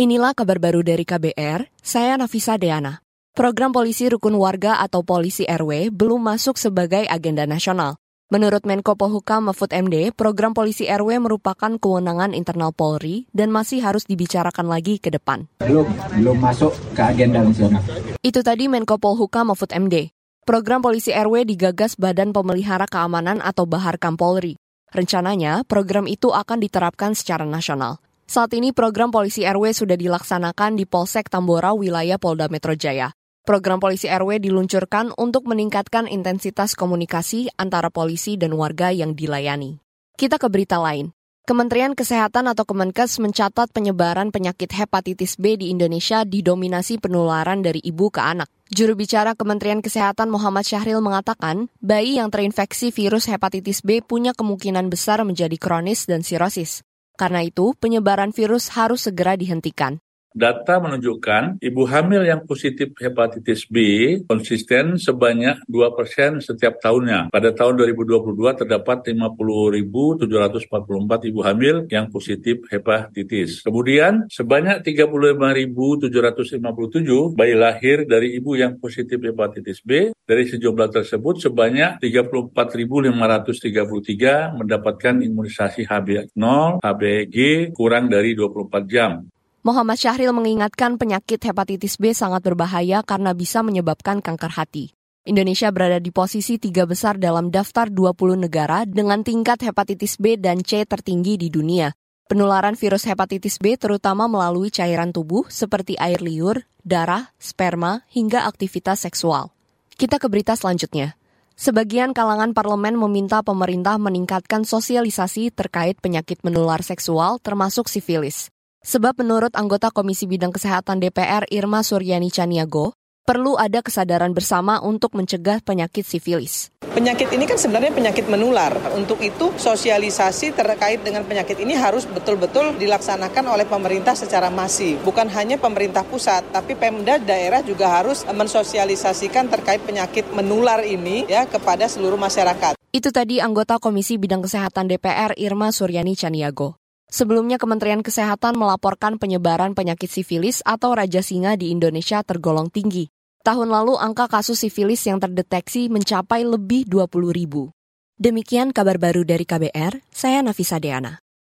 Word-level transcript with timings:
Inilah 0.00 0.32
kabar 0.32 0.56
baru 0.56 0.80
dari 0.80 1.04
KBR, 1.04 1.76
saya 1.84 2.16
Nafisa 2.16 2.56
Deana. 2.56 3.04
Program 3.36 3.68
polisi 3.68 4.08
rukun 4.08 4.32
warga 4.32 4.80
atau 4.80 5.04
polisi 5.04 5.44
RW 5.44 5.92
belum 5.92 6.24
masuk 6.24 6.56
sebagai 6.56 7.04
agenda 7.04 7.44
nasional. 7.44 8.00
Menurut 8.32 8.64
Menko 8.64 8.96
Polhukam 8.96 9.52
Mahfud 9.52 9.68
MD, 9.68 10.08
program 10.16 10.56
polisi 10.56 10.88
RW 10.88 11.20
merupakan 11.20 11.76
kewenangan 11.76 12.32
internal 12.32 12.72
Polri 12.72 13.28
dan 13.36 13.52
masih 13.52 13.84
harus 13.84 14.08
dibicarakan 14.08 14.72
lagi 14.72 14.96
ke 14.96 15.12
depan. 15.12 15.44
Belum, 15.60 15.84
belum 16.16 16.48
masuk 16.48 16.72
ke 16.96 17.02
agenda 17.04 17.44
nasional. 17.44 17.84
Itu 18.24 18.40
tadi 18.40 18.72
Menko 18.72 18.96
Polhukam 18.96 19.52
Mahfud 19.52 19.68
MD. 19.68 20.16
Program 20.48 20.80
polisi 20.80 21.12
RW 21.12 21.44
digagas 21.44 22.00
Badan 22.00 22.32
Pemelihara 22.32 22.88
Keamanan 22.88 23.44
atau 23.44 23.68
Bahar 23.68 24.00
Kampolri. 24.00 24.56
Rencananya, 24.96 25.60
program 25.68 26.08
itu 26.08 26.32
akan 26.32 26.56
diterapkan 26.56 27.12
secara 27.12 27.44
nasional. 27.44 28.00
Saat 28.30 28.54
ini 28.54 28.70
program 28.70 29.10
polisi 29.10 29.42
RW 29.42 29.74
sudah 29.74 29.98
dilaksanakan 29.98 30.78
di 30.78 30.86
Polsek 30.86 31.26
Tambora 31.26 31.74
wilayah 31.74 32.14
Polda 32.14 32.46
Metro 32.46 32.78
Jaya. 32.78 33.10
Program 33.42 33.82
polisi 33.82 34.06
RW 34.06 34.38
diluncurkan 34.38 35.10
untuk 35.18 35.50
meningkatkan 35.50 36.06
intensitas 36.06 36.78
komunikasi 36.78 37.50
antara 37.58 37.90
polisi 37.90 38.38
dan 38.38 38.54
warga 38.54 38.94
yang 38.94 39.18
dilayani. 39.18 39.82
Kita 40.14 40.38
ke 40.38 40.46
berita 40.46 40.78
lain. 40.78 41.10
Kementerian 41.42 41.98
Kesehatan 41.98 42.46
atau 42.46 42.62
Kemenkes 42.62 43.18
mencatat 43.18 43.74
penyebaran 43.74 44.30
penyakit 44.30 44.70
hepatitis 44.78 45.34
B 45.34 45.58
di 45.58 45.74
Indonesia 45.74 46.22
didominasi 46.22 47.02
penularan 47.02 47.66
dari 47.66 47.82
ibu 47.82 48.14
ke 48.14 48.22
anak. 48.22 48.46
Juru 48.70 48.94
bicara 48.94 49.34
Kementerian 49.34 49.82
Kesehatan 49.82 50.30
Muhammad 50.30 50.62
Syahril 50.62 51.02
mengatakan, 51.02 51.66
bayi 51.82 52.22
yang 52.22 52.30
terinfeksi 52.30 52.94
virus 52.94 53.26
hepatitis 53.26 53.82
B 53.82 54.06
punya 54.06 54.38
kemungkinan 54.38 54.86
besar 54.86 55.18
menjadi 55.26 55.58
kronis 55.58 56.06
dan 56.06 56.22
sirosis. 56.22 56.86
Karena 57.20 57.44
itu, 57.44 57.76
penyebaran 57.76 58.32
virus 58.32 58.72
harus 58.72 59.04
segera 59.04 59.36
dihentikan. 59.36 60.00
Data 60.30 60.78
menunjukkan 60.78 61.58
ibu 61.58 61.82
hamil 61.90 62.22
yang 62.22 62.46
positif 62.46 62.94
hepatitis 63.02 63.66
B 63.66 63.82
konsisten 64.30 64.94
sebanyak 64.94 65.58
2 65.66 65.98
persen 65.98 66.38
setiap 66.38 66.78
tahunnya. 66.78 67.34
Pada 67.34 67.50
tahun 67.50 67.82
2022 67.82 68.62
terdapat 68.62 69.10
50.744 69.10 71.34
ibu 71.34 71.40
hamil 71.42 71.90
yang 71.90 72.06
positif 72.14 72.62
hepatitis. 72.70 73.66
Kemudian 73.66 74.30
sebanyak 74.30 74.86
35.757 74.86 77.34
bayi 77.34 77.58
lahir 77.58 78.06
dari 78.06 78.38
ibu 78.38 78.54
yang 78.54 78.78
positif 78.78 79.18
hepatitis 79.18 79.82
B. 79.82 80.14
Dari 80.14 80.46
sejumlah 80.46 80.94
tersebut 80.94 81.42
sebanyak 81.42 81.98
34.533 81.98 84.62
mendapatkan 84.62 85.14
imunisasi 85.26 85.90
HB0, 85.90 86.78
HBG 86.86 87.74
kurang 87.74 88.06
dari 88.06 88.38
24 88.38 88.86
jam. 88.86 89.26
Muhammad 89.60 90.00
Syahril 90.00 90.32
mengingatkan 90.32 90.96
penyakit 90.96 91.36
hepatitis 91.44 92.00
B 92.00 92.16
sangat 92.16 92.40
berbahaya 92.40 93.04
karena 93.04 93.36
bisa 93.36 93.60
menyebabkan 93.60 94.24
kanker 94.24 94.56
hati. 94.56 94.96
Indonesia 95.28 95.68
berada 95.68 96.00
di 96.00 96.08
posisi 96.08 96.56
tiga 96.56 96.88
besar 96.88 97.20
dalam 97.20 97.52
daftar 97.52 97.92
20 97.92 98.40
negara 98.40 98.88
dengan 98.88 99.20
tingkat 99.20 99.60
hepatitis 99.60 100.16
B 100.16 100.40
dan 100.40 100.64
C 100.64 100.88
tertinggi 100.88 101.36
di 101.36 101.52
dunia. 101.52 101.92
Penularan 102.24 102.72
virus 102.72 103.04
hepatitis 103.04 103.60
B 103.60 103.76
terutama 103.76 104.32
melalui 104.32 104.72
cairan 104.72 105.12
tubuh 105.12 105.44
seperti 105.52 105.92
air 106.00 106.24
liur, 106.24 106.64
darah, 106.80 107.28
sperma, 107.36 108.00
hingga 108.16 108.48
aktivitas 108.48 109.04
seksual. 109.04 109.52
Kita 109.92 110.16
ke 110.16 110.32
berita 110.32 110.56
selanjutnya. 110.56 111.20
Sebagian 111.52 112.16
kalangan 112.16 112.56
parlemen 112.56 112.96
meminta 112.96 113.44
pemerintah 113.44 114.00
meningkatkan 114.00 114.64
sosialisasi 114.64 115.52
terkait 115.52 116.00
penyakit 116.00 116.40
menular 116.48 116.80
seksual 116.80 117.36
termasuk 117.44 117.92
sifilis. 117.92 118.48
Sebab 118.80 119.20
menurut 119.20 119.52
anggota 119.60 119.92
Komisi 119.92 120.24
Bidang 120.24 120.56
Kesehatan 120.56 121.04
DPR 121.04 121.44
Irma 121.52 121.84
Suryani 121.84 122.32
Caniago, 122.32 122.96
perlu 123.28 123.60
ada 123.60 123.84
kesadaran 123.84 124.32
bersama 124.32 124.80
untuk 124.80 125.12
mencegah 125.12 125.60
penyakit 125.60 126.00
sifilis. 126.00 126.72
Penyakit 126.88 127.28
ini 127.28 127.44
kan 127.44 127.60
sebenarnya 127.60 127.92
penyakit 127.92 128.24
menular. 128.32 128.72
Untuk 128.96 129.20
itu 129.20 129.52
sosialisasi 129.52 130.56
terkait 130.56 131.04
dengan 131.04 131.28
penyakit 131.28 131.60
ini 131.60 131.76
harus 131.76 132.08
betul-betul 132.08 132.80
dilaksanakan 132.80 133.52
oleh 133.52 133.68
pemerintah 133.68 134.16
secara 134.16 134.48
masif. 134.48 134.96
Bukan 135.04 135.28
hanya 135.28 135.60
pemerintah 135.60 136.00
pusat, 136.00 136.40
tapi 136.48 136.72
Pemda 136.72 137.20
daerah 137.20 137.60
juga 137.60 138.00
harus 138.00 138.24
mensosialisasikan 138.24 139.52
terkait 139.52 139.84
penyakit 139.84 140.24
menular 140.32 140.80
ini 140.88 141.28
ya 141.28 141.44
kepada 141.44 141.84
seluruh 141.84 142.16
masyarakat. 142.16 142.80
Itu 142.96 143.12
tadi 143.12 143.44
anggota 143.44 143.76
Komisi 143.76 144.16
Bidang 144.16 144.40
Kesehatan 144.40 144.88
DPR 144.88 145.36
Irma 145.36 145.68
Suryani 145.68 146.16
Caniago. 146.16 146.79
Sebelumnya 147.10 147.58
Kementerian 147.58 148.06
Kesehatan 148.06 148.54
melaporkan 148.54 149.18
penyebaran 149.18 149.74
penyakit 149.74 150.06
sifilis 150.06 150.62
atau 150.62 150.94
raja 150.94 151.20
singa 151.26 151.58
di 151.58 151.74
Indonesia 151.74 152.22
tergolong 152.22 152.70
tinggi. 152.70 153.10
Tahun 153.42 153.66
lalu 153.66 153.98
angka 153.98 154.30
kasus 154.30 154.62
sifilis 154.62 155.02
yang 155.04 155.18
terdeteksi 155.18 155.90
mencapai 155.90 156.46
lebih 156.46 156.86
20 156.86 157.34
ribu. 157.34 157.74
Demikian 158.14 158.70
kabar 158.70 159.00
baru 159.00 159.26
dari 159.26 159.42
KBR, 159.42 160.06
saya 160.12 160.44
Nafisa 160.44 160.78
Deana. 160.78 161.18